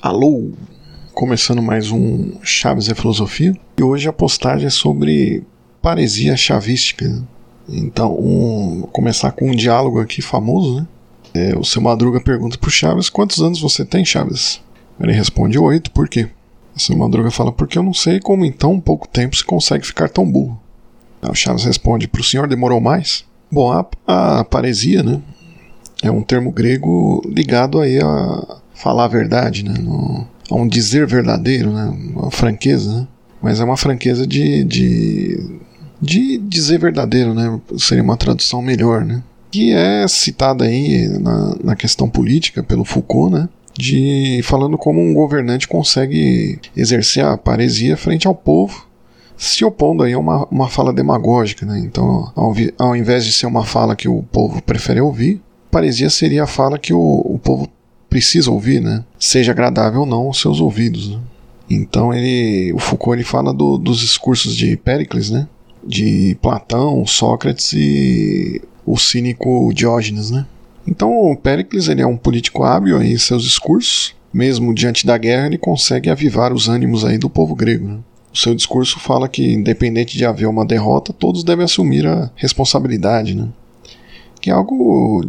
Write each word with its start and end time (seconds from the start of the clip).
Alô! 0.00 0.52
Começando 1.12 1.60
mais 1.60 1.90
um 1.90 2.34
Chaves 2.40 2.86
e 2.86 2.94
Filosofia. 2.94 3.52
E 3.76 3.82
hoje 3.82 4.08
a 4.08 4.12
postagem 4.12 4.68
é 4.68 4.70
sobre 4.70 5.42
paresia 5.82 6.36
chavística. 6.36 7.20
Então, 7.68 8.16
um, 8.16 8.78
vou 8.78 8.88
começar 8.88 9.32
com 9.32 9.50
um 9.50 9.56
diálogo 9.56 10.00
aqui 10.00 10.22
famoso, 10.22 10.76
né? 10.76 10.86
É, 11.34 11.58
o 11.58 11.64
seu 11.64 11.82
Madruga 11.82 12.20
pergunta 12.20 12.56
pro 12.56 12.70
Chaves: 12.70 13.10
Quantos 13.10 13.42
anos 13.42 13.60
você 13.60 13.84
tem, 13.84 14.04
Chaves? 14.04 14.62
Ele 15.00 15.12
responde: 15.12 15.58
Oito, 15.58 15.90
por 15.90 16.08
quê? 16.08 16.28
O 16.76 16.80
seu 16.80 16.96
Madruga 16.96 17.32
fala: 17.32 17.50
Porque 17.50 17.76
eu 17.76 17.82
não 17.82 17.92
sei 17.92 18.20
como 18.20 18.44
em 18.44 18.52
tão 18.52 18.78
pouco 18.78 19.08
tempo 19.08 19.34
se 19.34 19.44
consegue 19.44 19.84
ficar 19.84 20.08
tão 20.08 20.30
burro. 20.30 20.60
Aí 21.20 21.28
o 21.28 21.34
Chaves 21.34 21.64
responde: 21.64 22.06
Pro 22.06 22.22
senhor 22.22 22.46
demorou 22.46 22.80
mais? 22.80 23.24
Bom, 23.50 23.72
a, 23.72 23.84
a 24.06 24.44
paresia, 24.44 25.02
né? 25.02 25.20
É 26.00 26.10
um 26.10 26.22
termo 26.22 26.52
grego 26.52 27.20
ligado 27.26 27.80
aí 27.80 28.00
a 28.00 28.58
falar 28.78 29.04
a 29.04 29.08
verdade, 29.08 29.64
né? 29.64 29.74
No, 29.78 30.26
a 30.50 30.54
um 30.54 30.66
dizer 30.66 31.06
verdadeiro, 31.06 31.72
né? 31.72 31.92
Uma 32.14 32.30
franqueza, 32.30 33.00
né? 33.00 33.08
Mas 33.42 33.60
é 33.60 33.64
uma 33.64 33.76
franqueza 33.76 34.26
de, 34.26 34.64
de, 34.64 35.58
de 36.00 36.38
dizer 36.38 36.78
verdadeiro, 36.78 37.34
né? 37.34 37.60
Seria 37.76 38.02
uma 38.02 38.16
tradução 38.16 38.62
melhor, 38.62 39.04
né? 39.04 39.22
Que 39.50 39.72
é 39.72 40.06
citada 40.06 40.64
aí 40.64 41.08
na, 41.20 41.56
na 41.62 41.76
questão 41.76 42.08
política 42.08 42.62
pelo 42.62 42.84
Foucault, 42.84 43.32
né? 43.32 43.48
De 43.76 44.40
falando 44.42 44.76
como 44.78 45.00
um 45.00 45.14
governante 45.14 45.68
consegue 45.68 46.58
exercer 46.76 47.24
a 47.24 47.36
paresia 47.36 47.96
frente 47.96 48.26
ao 48.26 48.34
povo 48.34 48.88
se 49.36 49.64
opondo 49.64 50.02
aí 50.02 50.12
a 50.14 50.18
uma, 50.18 50.44
uma 50.50 50.68
fala 50.68 50.92
demagógica, 50.92 51.64
né? 51.64 51.78
Então, 51.78 52.32
ao, 52.34 52.52
ao 52.76 52.96
invés 52.96 53.24
de 53.24 53.32
ser 53.32 53.46
uma 53.46 53.64
fala 53.64 53.94
que 53.94 54.08
o 54.08 54.20
povo 54.24 54.60
prefere 54.60 55.00
ouvir, 55.00 55.40
paresia 55.70 56.10
seria 56.10 56.42
a 56.42 56.46
fala 56.46 56.76
que 56.76 56.92
o, 56.92 56.98
o 57.24 57.38
povo 57.38 57.68
precisa 58.08 58.50
ouvir, 58.50 58.80
né? 58.80 59.04
Seja 59.18 59.52
agradável 59.52 60.00
ou 60.00 60.06
não 60.06 60.26
aos 60.26 60.40
seus 60.40 60.60
ouvidos. 60.60 61.10
Né? 61.10 61.20
Então 61.70 62.12
ele, 62.12 62.72
o 62.72 62.78
Foucault 62.78 63.16
ele 63.16 63.24
fala 63.24 63.52
do, 63.52 63.76
dos 63.76 64.00
discursos 64.00 64.56
de 64.56 64.76
Péricles, 64.76 65.30
né? 65.30 65.46
De 65.84 66.36
Platão, 66.40 67.06
Sócrates 67.06 67.72
e 67.72 68.62
o 68.84 68.96
cínico 68.96 69.70
Diógenes, 69.74 70.30
né? 70.30 70.46
Então 70.86 71.38
Péricles 71.42 71.88
ele 71.88 72.02
é 72.02 72.06
um 72.06 72.16
político 72.16 72.64
hábil 72.64 73.00
em 73.02 73.16
seus 73.18 73.42
discursos, 73.42 74.14
mesmo 74.32 74.74
diante 74.74 75.06
da 75.06 75.18
guerra 75.18 75.46
ele 75.46 75.58
consegue 75.58 76.08
avivar 76.08 76.52
os 76.52 76.68
ânimos 76.68 77.04
aí 77.04 77.18
do 77.18 77.28
povo 77.28 77.54
grego. 77.54 77.88
Né? 77.88 77.98
O 78.32 78.36
seu 78.36 78.54
discurso 78.54 78.98
fala 78.98 79.28
que 79.28 79.52
independente 79.52 80.16
de 80.16 80.24
haver 80.24 80.46
uma 80.46 80.64
derrota, 80.64 81.12
todos 81.12 81.44
devem 81.44 81.64
assumir 81.64 82.06
a 82.06 82.30
responsabilidade, 82.36 83.34
né? 83.34 83.48
Que 84.40 84.50
é 84.50 84.52
algo 84.52 85.24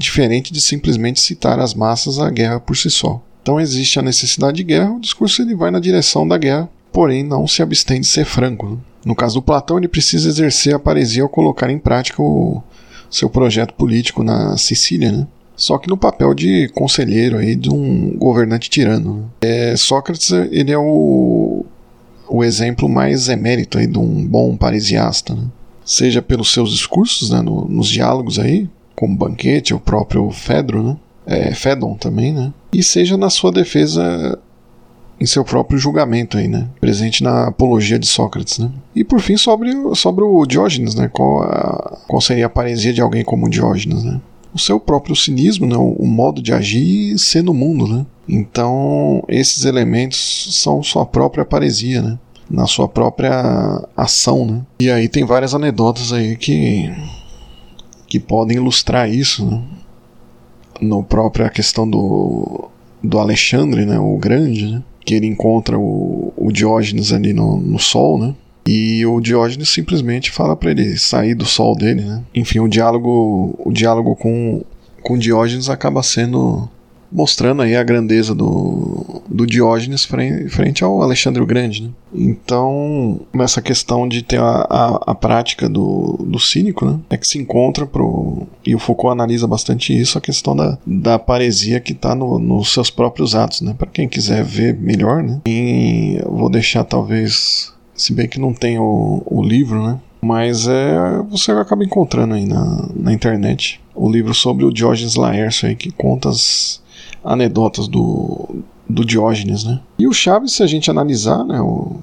diferente 0.00 0.52
de 0.52 0.60
simplesmente 0.60 1.20
citar 1.20 1.60
às 1.60 1.74
massas 1.74 2.18
a 2.18 2.30
guerra 2.30 2.58
por 2.58 2.76
si 2.76 2.90
só. 2.90 3.22
Então 3.42 3.60
existe 3.60 3.98
a 3.98 4.02
necessidade 4.02 4.56
de 4.56 4.64
guerra, 4.64 4.92
o 4.92 5.00
discurso 5.00 5.42
ele 5.42 5.54
vai 5.54 5.70
na 5.70 5.80
direção 5.80 6.26
da 6.26 6.36
guerra, 6.36 6.68
porém 6.92 7.22
não 7.22 7.46
se 7.46 7.62
abstém 7.62 8.00
de 8.00 8.06
ser 8.06 8.24
franco. 8.24 8.70
Né? 8.70 8.76
No 9.04 9.14
caso 9.14 9.36
do 9.36 9.42
Platão, 9.42 9.78
ele 9.78 9.88
precisa 9.88 10.28
exercer 10.28 10.74
a 10.74 10.78
paresia 10.78 11.22
ao 11.22 11.28
colocar 11.28 11.70
em 11.70 11.78
prática 11.78 12.22
o 12.22 12.62
seu 13.10 13.30
projeto 13.30 13.74
político 13.74 14.22
na 14.22 14.56
Sicília, 14.56 15.10
né? 15.10 15.26
só 15.56 15.78
que 15.78 15.88
no 15.88 15.96
papel 15.96 16.34
de 16.34 16.68
conselheiro 16.74 17.38
aí 17.38 17.54
de 17.54 17.70
um 17.70 18.16
governante 18.16 18.70
tirano. 18.70 19.14
Né? 19.14 19.24
É, 19.72 19.76
Sócrates 19.76 20.30
ele 20.32 20.72
é 20.72 20.78
o, 20.78 21.64
o 22.28 22.44
exemplo 22.44 22.88
mais 22.88 23.28
emérito 23.28 23.78
aí 23.78 23.86
de 23.86 23.98
um 23.98 24.26
bom 24.26 24.56
parisiasta, 24.56 25.34
né? 25.34 25.44
seja 25.84 26.22
pelos 26.22 26.52
seus 26.52 26.70
discursos, 26.70 27.30
né, 27.30 27.40
no, 27.42 27.64
nos 27.66 27.88
diálogos 27.88 28.38
aí, 28.38 28.68
como 29.00 29.16
Banquete, 29.16 29.72
o 29.72 29.80
próprio 29.80 30.30
Fedro, 30.30 30.82
né? 30.82 30.96
É, 31.26 31.54
Fedon 31.54 31.94
também, 31.94 32.34
né? 32.34 32.52
E 32.70 32.82
seja 32.82 33.16
na 33.16 33.30
sua 33.30 33.50
defesa 33.50 34.38
em 35.18 35.24
seu 35.24 35.42
próprio 35.42 35.78
julgamento 35.78 36.36
aí, 36.36 36.46
né? 36.46 36.68
Presente 36.78 37.22
na 37.22 37.46
apologia 37.46 37.98
de 37.98 38.06
Sócrates, 38.06 38.58
né? 38.58 38.70
E 38.94 39.02
por 39.02 39.20
fim 39.20 39.38
sobre, 39.38 39.72
sobre 39.94 40.22
o 40.22 40.44
Diógenes, 40.44 40.94
né? 40.94 41.08
Qual, 41.08 41.42
a, 41.42 41.98
qual 42.06 42.20
seria 42.20 42.44
a 42.44 42.50
paresia 42.50 42.92
de 42.92 43.00
alguém 43.00 43.24
como 43.24 43.48
Diógenes, 43.48 44.04
né? 44.04 44.20
O 44.52 44.58
seu 44.58 44.78
próprio 44.78 45.16
cinismo, 45.16 45.66
né? 45.66 45.76
O, 45.76 45.92
o 45.92 46.06
modo 46.06 46.42
de 46.42 46.52
agir 46.52 47.14
e 47.14 47.18
ser 47.18 47.42
no 47.42 47.54
mundo, 47.54 47.86
né? 47.86 48.04
Então 48.28 49.24
esses 49.28 49.64
elementos 49.64 50.48
são 50.60 50.82
sua 50.82 51.06
própria 51.06 51.44
paresia, 51.46 52.02
né? 52.02 52.18
Na 52.50 52.66
sua 52.66 52.86
própria 52.86 53.32
ação, 53.96 54.44
né? 54.44 54.60
E 54.80 54.90
aí 54.90 55.08
tem 55.08 55.24
várias 55.24 55.54
anedotas 55.54 56.12
aí 56.12 56.36
que 56.36 56.90
que 58.10 58.18
podem 58.18 58.56
ilustrar 58.56 59.08
isso, 59.08 59.46
né? 59.46 59.62
no 60.80 61.02
própria 61.02 61.48
questão 61.48 61.88
do, 61.88 62.68
do 63.02 63.18
Alexandre, 63.18 63.86
né, 63.86 63.98
o 63.98 64.16
Grande, 64.16 64.66
né, 64.66 64.82
que 65.04 65.14
ele 65.14 65.26
encontra 65.26 65.78
o, 65.78 66.32
o 66.36 66.50
Diógenes 66.50 67.12
ali 67.12 67.32
no, 67.32 67.58
no 67.58 67.78
sol, 67.78 68.18
né, 68.18 68.34
e 68.66 69.04
o 69.06 69.20
Diógenes 69.20 69.68
simplesmente 69.68 70.30
fala 70.30 70.56
para 70.56 70.70
ele 70.70 70.98
sair 70.98 71.34
do 71.34 71.44
sol 71.44 71.76
dele, 71.76 72.02
né. 72.02 72.22
Enfim, 72.34 72.58
o 72.60 72.68
diálogo, 72.68 73.54
o 73.58 73.70
diálogo 73.70 74.16
com, 74.16 74.62
com 75.02 75.18
Diógenes 75.18 75.68
acaba 75.68 76.02
sendo 76.02 76.68
mostrando 77.10 77.62
aí 77.62 77.74
a 77.76 77.82
grandeza 77.82 78.34
do, 78.34 79.22
do 79.28 79.46
Diógenes 79.46 80.04
frente, 80.04 80.84
ao 80.84 81.02
Alexandre 81.02 81.42
o 81.42 81.46
Grande. 81.46 81.82
Né? 81.84 81.90
Então, 82.12 83.20
nessa 83.32 83.60
questão 83.60 84.08
de 84.08 84.22
ter 84.22 84.40
a, 84.40 84.66
a, 84.68 85.00
a, 85.08 85.14
prática 85.14 85.68
do, 85.68 86.18
do 86.24 86.38
cínico, 86.38 86.84
né, 86.86 86.98
é 87.10 87.16
que 87.16 87.26
se 87.26 87.38
encontra 87.38 87.86
pro. 87.86 88.46
E 88.64 88.74
o 88.74 88.78
Foucault 88.78 89.12
analisa 89.12 89.46
bastante 89.46 89.98
isso, 89.98 90.18
a 90.18 90.20
questão 90.20 90.54
da, 90.54 90.78
da 90.86 91.18
paresia 91.18 91.80
que 91.80 91.92
está 91.92 92.14
no, 92.14 92.38
nos 92.38 92.72
seus 92.72 92.90
próprios 92.90 93.34
atos. 93.34 93.60
Né? 93.60 93.74
Para 93.76 93.88
quem 93.88 94.08
quiser 94.08 94.44
ver 94.44 94.74
melhor, 94.74 95.22
né? 95.22 95.40
E 95.46 96.20
vou 96.24 96.48
deixar 96.48 96.84
talvez. 96.84 97.72
Se 97.94 98.14
bem 98.14 98.26
que 98.26 98.40
não 98.40 98.54
tem 98.54 98.78
o, 98.78 99.22
o 99.26 99.42
livro, 99.42 99.82
né? 99.82 99.98
Mas 100.22 100.66
é, 100.66 101.22
você 101.28 101.50
acaba 101.52 101.84
encontrando 101.84 102.34
aí 102.34 102.46
na, 102.46 102.88
na 102.94 103.12
internet 103.12 103.80
o 103.94 104.10
livro 104.10 104.34
sobre 104.34 104.64
o 104.64 104.72
Diógenes 104.72 105.14
Laércio 105.14 105.68
aí, 105.68 105.74
que 105.74 105.90
conta 105.90 106.28
as, 106.28 106.82
anedotas 107.24 107.88
do, 107.88 108.62
do 108.88 109.04
Diógenes, 109.04 109.64
né? 109.64 109.80
E 109.98 110.06
o 110.06 110.12
Chaves, 110.12 110.52
se 110.52 110.62
a 110.62 110.66
gente 110.66 110.90
analisar, 110.90 111.44
né, 111.44 111.60
o, 111.60 111.96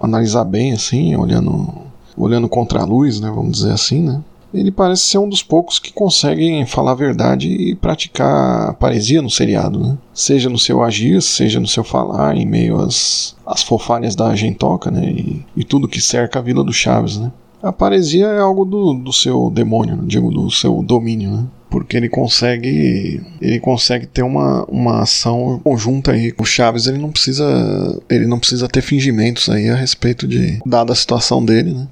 analisar 0.00 0.44
bem 0.44 0.72
assim, 0.72 1.14
olhando 1.16 1.82
olhando 2.16 2.48
contra 2.48 2.80
a 2.80 2.84
luz, 2.84 3.20
né, 3.20 3.30
vamos 3.34 3.52
dizer 3.52 3.72
assim, 3.72 4.02
né? 4.02 4.20
Ele 4.52 4.70
parece 4.70 5.04
ser 5.04 5.16
um 5.16 5.28
dos 5.28 5.42
poucos 5.42 5.78
que 5.78 5.92
conseguem 5.92 6.66
falar 6.66 6.90
a 6.90 6.96
verdade 6.96 7.48
e 7.48 7.74
praticar 7.74 8.68
a 8.68 8.74
paresia 8.74 9.22
no 9.22 9.30
seriado, 9.30 9.80
né? 9.80 9.96
Seja 10.12 10.50
no 10.50 10.58
seu 10.58 10.82
agir, 10.82 11.22
seja 11.22 11.58
no 11.58 11.66
seu 11.66 11.82
falar, 11.82 12.36
em 12.36 12.44
meio 12.44 12.78
às, 12.78 13.34
às 13.46 13.62
fofalhas 13.62 14.14
da 14.14 14.34
gentoca, 14.34 14.90
né? 14.90 15.06
E, 15.06 15.42
e 15.56 15.64
tudo 15.64 15.88
que 15.88 16.02
cerca 16.02 16.38
a 16.38 16.42
Vila 16.42 16.62
do 16.62 16.72
Chaves, 16.72 17.16
né? 17.16 17.32
A 17.62 17.72
paresia 17.72 18.26
é 18.26 18.40
algo 18.40 18.66
do, 18.66 18.92
do 18.92 19.12
seu 19.12 19.50
demônio, 19.50 19.96
digo, 20.04 20.30
do 20.30 20.50
seu 20.50 20.82
domínio, 20.82 21.30
né? 21.30 21.46
Porque 21.72 21.96
ele 21.96 22.08
consegue 22.10 23.22
ele 23.40 23.58
consegue 23.58 24.06
ter 24.06 24.22
uma, 24.22 24.62
uma 24.66 25.02
ação 25.02 25.58
conjunta 25.64 26.12
aí 26.12 26.32
o 26.38 26.44
Chaves. 26.44 26.86
Ele 26.86 26.98
não 26.98 27.10
precisa 27.10 27.98
ele 28.10 28.26
não 28.26 28.38
precisa 28.38 28.68
ter 28.68 28.82
fingimentos 28.82 29.48
aí 29.48 29.70
a 29.70 29.74
respeito 29.74 30.28
de 30.28 30.60
dada 30.66 30.92
a 30.92 30.96
situação 30.96 31.42
dele 31.42 31.72
né? 31.72 31.88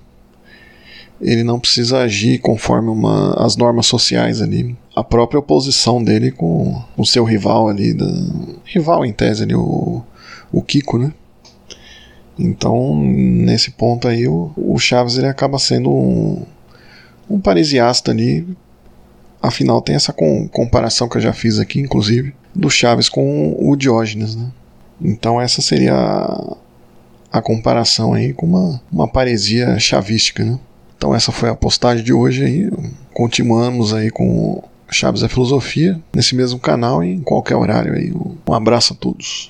Ele 1.18 1.42
não 1.42 1.58
precisa 1.58 1.98
agir 1.98 2.38
conforme 2.38 2.88
uma, 2.88 3.34
as 3.44 3.56
normas 3.56 3.86
sociais 3.86 4.42
ali 4.42 4.76
a 4.94 5.02
própria 5.02 5.40
oposição 5.40 6.04
dele 6.04 6.30
com 6.30 6.82
o 6.94 7.06
seu 7.06 7.24
rival 7.24 7.68
ali 7.68 7.94
da, 7.94 8.06
rival 8.64 9.04
em 9.04 9.12
tese 9.12 9.44
ali 9.44 9.54
o, 9.54 10.02
o 10.52 10.60
Kiko 10.60 10.98
né? 10.98 11.10
Então 12.38 12.94
nesse 12.94 13.70
ponto 13.70 14.06
aí 14.06 14.28
o, 14.28 14.52
o 14.58 14.78
Chaves 14.78 15.16
ele 15.16 15.26
acaba 15.26 15.58
sendo 15.58 15.90
um, 15.90 16.42
um 17.30 17.40
parisiasta 17.40 18.10
ali 18.10 18.46
Afinal, 19.42 19.80
tem 19.80 19.94
essa 19.94 20.12
com, 20.12 20.46
comparação 20.48 21.08
que 21.08 21.16
eu 21.16 21.20
já 21.20 21.32
fiz 21.32 21.58
aqui, 21.58 21.80
inclusive, 21.80 22.34
do 22.54 22.68
Chaves 22.68 23.08
com 23.08 23.56
o 23.58 23.74
Diógenes, 23.76 24.36
né? 24.36 24.50
Então 25.00 25.40
essa 25.40 25.62
seria 25.62 25.94
a, 25.94 26.56
a 27.32 27.40
comparação 27.40 28.12
aí 28.12 28.34
com 28.34 28.44
uma, 28.44 28.82
uma 28.92 29.08
paresia 29.08 29.78
chavística, 29.78 30.44
né? 30.44 30.58
Então 30.96 31.14
essa 31.14 31.32
foi 31.32 31.48
a 31.48 31.54
postagem 31.54 32.04
de 32.04 32.12
hoje 32.12 32.44
aí. 32.44 32.70
Continuamos 33.14 33.94
aí 33.94 34.10
com 34.10 34.62
Chaves 34.90 35.22
da 35.22 35.28
Filosofia 35.28 35.98
nesse 36.14 36.34
mesmo 36.34 36.58
canal 36.58 37.02
e 37.02 37.14
em 37.14 37.20
qualquer 37.20 37.56
horário 37.56 37.94
aí. 37.94 38.12
Um 38.12 38.52
abraço 38.52 38.92
a 38.92 38.96
todos. 38.96 39.48